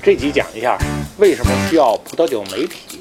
[0.00, 0.78] 这集讲一下
[1.18, 3.00] 为什么需要葡萄酒媒体。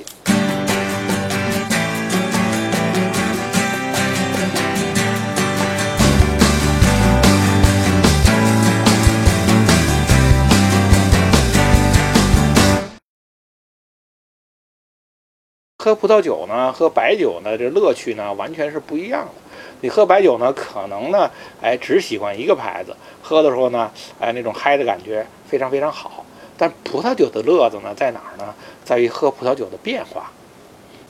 [15.78, 19.32] 喝葡萄酒呢，喝白酒呢，这乐趣呢完全是不一样的。
[19.80, 23.90] 你喝白酒呢，可能呢，哎，只喜欢一个牌子，喝的时候呢，
[24.20, 26.26] 哎，那种嗨的感觉非常非常好。
[26.58, 28.54] 但葡萄酒的乐子呢，在哪儿呢？
[28.84, 30.32] 在于喝葡萄酒的变化。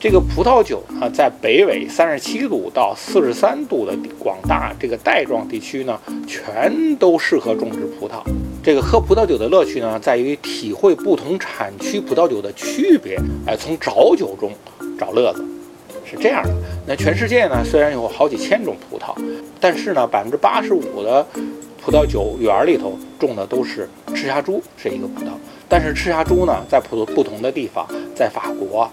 [0.00, 8.22] 这个葡萄酒呢，在北纬三十七度到四十三度的广大这个带状地区呢，全都适合种植葡萄。
[8.62, 14.52] 这个喝葡萄酒的乐趣呢，在于体会不同产区葡萄酒的区别，哎，从找酒中
[14.96, 15.44] 找乐子，
[16.04, 16.50] 是这样的。
[16.86, 19.14] 那全世界呢，虽然有好几千种葡萄，
[19.58, 21.26] 但是呢，百分之八十五的
[21.82, 23.88] 葡萄酒园里头种的都是
[24.18, 25.28] 赤霞珠，是一个葡萄。
[25.68, 28.90] 但是赤霞珠呢，在不不同的地方，在法国，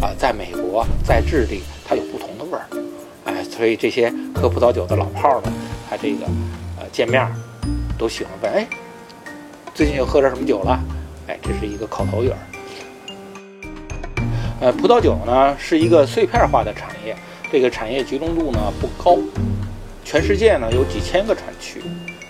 [0.00, 2.64] 啊，在美国，在智利，它有不同的味儿。
[3.26, 5.52] 哎，所以这些喝葡萄酒的老炮儿呢，
[5.90, 6.24] 他这个
[6.78, 7.30] 呃见面儿
[7.98, 8.66] 都喜欢问，哎。
[9.74, 10.80] 最近又喝着什么酒了？
[11.26, 12.38] 哎，这是一个口头语儿。
[14.60, 17.14] 呃，葡萄酒呢是一个碎片化的产业，
[17.52, 19.18] 这个产业集中度呢不高。
[20.06, 21.82] 全世界呢有几千个产区，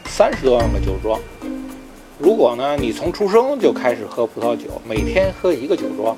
[0.07, 1.21] 三十多万个酒庄。
[2.19, 6.17] 如果呢你从出生就开始喝葡萄酒，每天喝一个酒庄，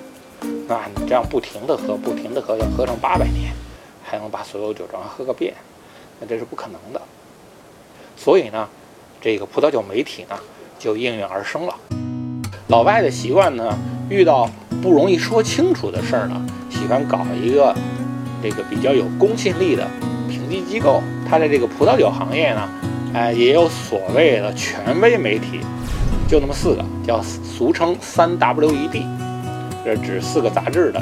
[0.69, 3.53] 那你这样不停的喝，不停的喝，要喝上八百年，
[4.05, 5.55] 还能把所有酒庄喝个遍，
[6.21, 7.01] 那这是不可能的。
[8.17, 8.69] 所以呢，
[9.21, 10.37] 这个葡萄酒媒体呢。
[10.79, 11.75] 就应运而生了。
[12.69, 13.77] 老外的习惯呢，
[14.11, 14.49] 遇到
[14.83, 17.75] 不容易说清楚的事儿呢，喜欢搞一个
[18.43, 19.89] 这个比较有公信力的
[20.29, 21.03] 评级机构。
[21.27, 22.69] 他在这个葡萄酒行业呢，
[23.15, 25.61] 哎，也有所谓的权威媒体，
[26.29, 29.03] 就那么四个，叫俗称三 WED，
[29.85, 31.01] 这是指四个杂志的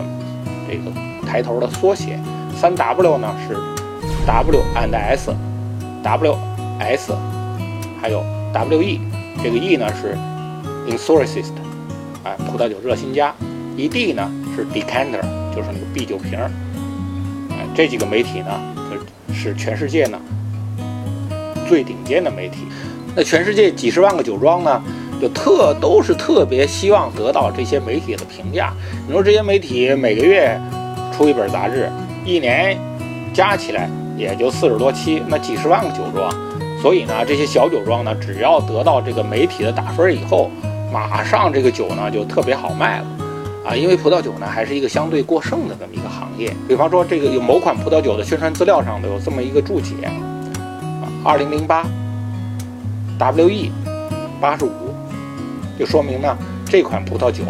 [0.68, 0.92] 这个
[1.26, 2.20] 抬头的缩写。
[2.54, 3.56] 三 W 呢是
[4.26, 7.14] W and S，W，S，
[8.00, 8.22] 还有
[8.52, 9.00] WE。
[9.42, 10.16] 这个 E 呢是
[10.88, 11.52] Enthusiast，
[12.22, 13.34] 哎，葡萄酒热心家
[13.76, 15.20] ；ED 呢是 Decanter，
[15.54, 16.50] 就是那个 B 酒瓶儿。
[17.50, 18.60] 哎，这几个媒体呢，
[18.90, 18.96] 就
[19.34, 20.18] 是全世界呢
[21.68, 22.68] 最顶尖的媒体。
[23.16, 24.82] 那全世界几十万个酒庄呢，
[25.20, 28.72] 就特都是特别希望得到这些媒体的评价。
[29.06, 30.60] 你说这些媒体每个月
[31.16, 31.90] 出一本杂志，
[32.24, 32.78] 一年
[33.32, 36.30] 加起来也就四十多期，那几十万个酒庄。
[36.82, 40.50] 所以呢，这些小酒庄呢，只要得到这个媒体的打分以后，
[40.92, 43.06] 马上这个酒呢就特别好卖了，
[43.64, 46.54] 啊，因为葡萄酒呢还是一个相对过剩的这么一个行业。
[46.68, 50.12] 比方说，这个有某款葡萄酒的宣传资料上头有这么一个注解，啊，
[51.24, 51.86] 二零零八
[53.18, 53.70] ，WE
[54.38, 54.70] 八十五，
[55.78, 56.36] 就说明呢
[56.66, 57.42] 这款葡萄酒，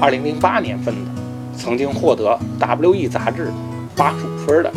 [0.00, 1.10] 二零零八年份的，
[1.56, 3.52] 曾经获得 WE 杂志
[3.96, 4.70] 八十五分的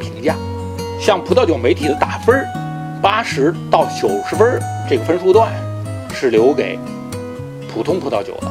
[0.00, 0.34] 评价。
[1.00, 2.44] 像葡萄酒媒体的打分。
[3.00, 4.60] 八十到九十分
[4.90, 5.52] 这个分数段
[6.12, 6.76] 是留给
[7.72, 8.50] 普通葡萄酒的，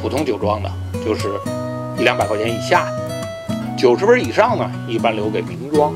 [0.00, 0.70] 普通酒庄的，
[1.04, 1.28] 就是
[1.98, 3.76] 一两百块钱以下的。
[3.76, 5.92] 九十分以上呢，一般留给名庄。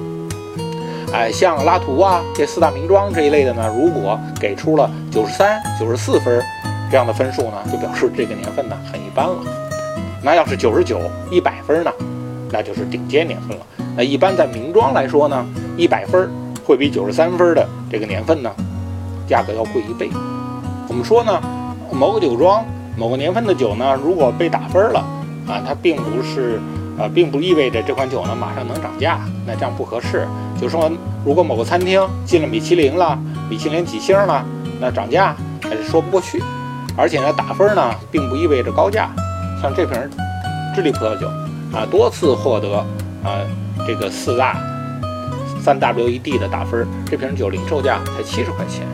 [1.12, 6.44] 哎，像拉图啊这四大名庄这一类的呢，如果给出了九十三、九十四分
[6.92, 9.42] 这样的分数呢，就表示这个年份呢很一般了。
[10.22, 11.90] 那要是九十九、一百分呢，
[12.50, 13.66] 那就是顶尖年份了。
[13.96, 15.46] 那一般在名庄来说呢，
[15.78, 16.30] 一百分。
[16.64, 18.48] 会比九十三分的这个年份呢，
[19.26, 20.08] 价格要贵一倍。
[20.88, 21.42] 我们说呢，
[21.90, 22.64] 某个酒庄
[22.96, 25.00] 某个年份的酒呢，如果被打分了
[25.48, 26.60] 啊，它并不是
[26.96, 30.24] 呃，并不意味着这款酒呢马上能涨价，那这样不合适。
[30.56, 30.88] 就说
[31.24, 33.18] 如果某个餐厅进了米其林了，
[33.50, 34.44] 米其林几星了，
[34.80, 36.40] 那涨价还是说不过去。
[36.96, 39.10] 而且呢，打分呢并不意味着高价。
[39.60, 39.98] 像这瓶
[40.74, 41.26] 智利葡萄酒
[41.72, 42.74] 啊，多次获得
[43.24, 43.40] 啊
[43.86, 44.56] 这个四大。
[45.62, 48.84] 三 WED 的打分，这瓶酒零售价才七十块钱，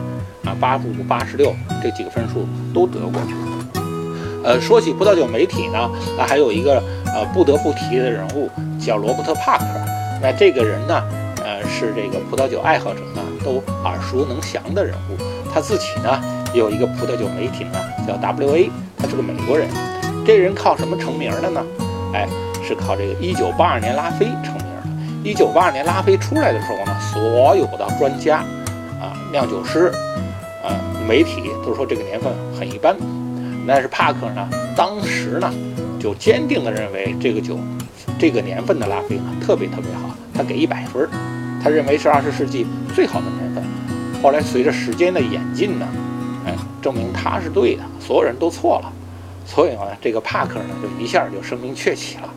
[0.45, 1.51] 啊，八十五、八十六
[1.81, 3.19] 这几个分数都得过。
[4.43, 6.75] 呃，说起葡萄酒媒体呢，那还有一个
[7.07, 9.65] 呃不得不提的人物叫罗伯特·帕克。
[10.21, 11.03] 那这个人呢，
[11.43, 15.17] 呃，是这个葡萄酒爱好者呢都耳熟能详的人物。
[15.51, 16.21] 他自己呢
[16.53, 19.67] 有一个葡萄酒媒体呢叫 WA，他是个美国人。
[20.25, 21.61] 这人靠什么成名的呢？
[22.13, 22.27] 哎，
[22.67, 24.65] 是靠这个一九八二年拉菲成名。
[25.23, 28.37] 一九八二年拉菲出来的时候呢，所有的专家，
[28.99, 29.91] 啊，酿酒师，
[30.63, 30.73] 啊，
[31.07, 32.95] 媒体都说这个年份很一般。
[33.67, 35.53] 但是帕克呢，当时呢，
[35.99, 37.59] 就坚定地认为这个酒，
[38.17, 41.07] 这个年份的拉菲呢，特别特别好，他给一百分，
[41.63, 43.63] 他认为是二十世纪最好的年份。
[44.23, 45.85] 后来随着时间的演进呢，
[46.81, 48.91] 证明他是对的，所有人都错了。
[49.45, 52.33] 所以呢，这个帕克呢就一下就声名鹊起了，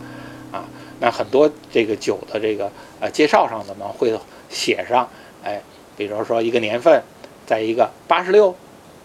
[0.51, 0.65] 啊，
[0.99, 4.19] 那很多这个酒的这个呃介绍上的呢会
[4.49, 5.07] 写上，
[5.45, 5.61] 哎，
[5.95, 7.03] 比如说一个年份，
[7.47, 8.55] 在一个八十六，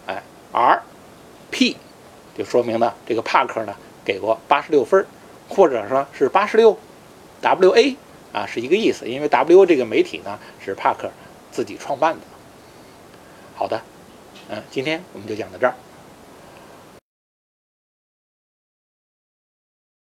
[0.06, 0.24] 哎
[0.54, 0.82] ，R
[1.52, 1.76] P，
[2.38, 3.76] 就说明呢这个帕克呢
[4.06, 5.06] 给过八十六分，
[5.50, 6.78] 或者说是八十六
[7.42, 7.98] W A
[8.32, 11.12] 啊是一个意思，因为 W 这个媒体呢是帕克
[11.52, 12.22] 自己创办的。
[13.56, 13.82] 好的，
[14.50, 15.87] 嗯，今天我们就讲到这儿。